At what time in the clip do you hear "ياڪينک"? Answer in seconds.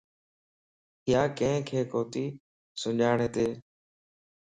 1.11-1.67